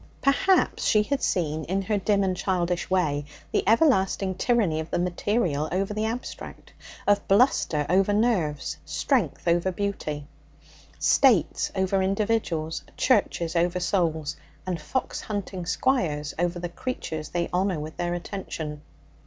[0.19, 4.97] Perhaps she had seen in her dim and childish way the everlasting tyranny of the
[4.97, 6.73] material over the abstract;
[7.05, 10.25] of bluster over nerves; strength over beauty;
[10.97, 17.79] States over individuals; churches over souls; and fox hunting squires over the creatures they honour
[17.79, 18.81] with their attention.